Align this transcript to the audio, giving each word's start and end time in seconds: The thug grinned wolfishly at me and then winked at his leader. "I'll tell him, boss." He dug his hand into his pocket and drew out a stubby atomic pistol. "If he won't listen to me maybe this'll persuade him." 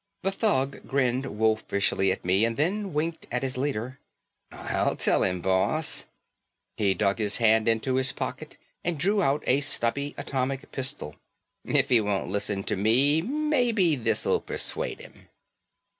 The 0.23 0.31
thug 0.31 0.87
grinned 0.87 1.27
wolfishly 1.27 2.11
at 2.11 2.25
me 2.25 2.43
and 2.43 2.57
then 2.57 2.91
winked 2.91 3.27
at 3.31 3.43
his 3.43 3.55
leader. 3.55 3.99
"I'll 4.51 4.95
tell 4.95 5.21
him, 5.23 5.41
boss." 5.41 6.05
He 6.75 6.95
dug 6.95 7.19
his 7.19 7.37
hand 7.37 7.67
into 7.67 7.97
his 7.97 8.11
pocket 8.11 8.57
and 8.83 8.97
drew 8.97 9.21
out 9.21 9.43
a 9.45 9.59
stubby 9.61 10.15
atomic 10.17 10.71
pistol. 10.71 11.17
"If 11.63 11.89
he 11.89 12.01
won't 12.01 12.31
listen 12.31 12.63
to 12.63 12.75
me 12.75 13.21
maybe 13.21 13.95
this'll 13.95 14.41
persuade 14.41 15.01
him." 15.01 15.27